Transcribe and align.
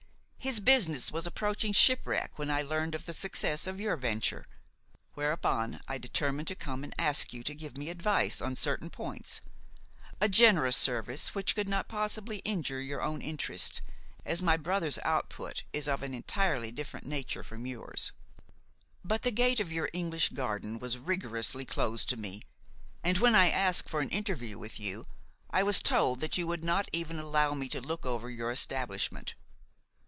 His 0.43 0.59
business 0.59 1.11
was 1.11 1.27
approaching 1.27 1.71
shipwreck 1.71 2.39
when 2.39 2.49
I 2.49 2.63
learned 2.63 2.95
of 2.95 3.05
the 3.05 3.13
success 3.13 3.67
of 3.67 3.79
your 3.79 3.95
venture; 3.95 4.47
whereupon 5.13 5.79
I 5.87 5.99
determined 5.99 6.47
to 6.47 6.55
come 6.55 6.83
and 6.83 6.95
ask 6.97 7.31
you 7.31 7.43
to 7.43 7.53
give 7.53 7.77
me 7.77 7.89
advice 7.89 8.41
on 8.41 8.55
certain 8.55 8.89
points,–a 8.89 10.27
generous 10.29 10.75
service 10.75 11.35
which 11.35 11.53
could 11.53 11.69
not 11.69 11.87
possibly 11.87 12.37
injure 12.37 12.81
your 12.81 13.03
own 13.03 13.21
interests, 13.21 13.81
as 14.25 14.41
my 14.41 14.57
brother's 14.57 14.97
output 15.03 15.61
is 15.73 15.87
of 15.87 16.01
an 16.01 16.15
entirely 16.15 16.71
different 16.71 17.05
nature 17.05 17.43
from 17.43 17.67
yours. 17.67 18.11
But 19.05 19.21
the 19.21 19.29
gate 19.29 19.59
of 19.59 19.71
your 19.71 19.91
English 19.93 20.29
garden 20.29 20.79
was 20.79 20.97
rigorously 20.97 21.65
closed 21.65 22.09
to 22.09 22.17
me; 22.17 22.41
and 23.03 23.19
when 23.19 23.35
I 23.35 23.51
asked 23.51 23.87
for 23.87 23.99
an 24.01 24.09
interview 24.09 24.57
with 24.57 24.79
you, 24.79 25.05
I 25.51 25.61
was 25.61 25.83
told 25.83 26.19
that 26.21 26.35
you 26.39 26.47
would 26.47 26.63
not 26.63 26.89
even 26.91 27.19
allow 27.19 27.53
me 27.53 27.69
to 27.69 27.79
look 27.79 28.07
over 28.07 28.27
your 28.27 28.49
establishment. 28.49 29.35